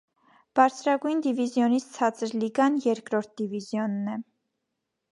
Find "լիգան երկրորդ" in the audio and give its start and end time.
2.41-3.39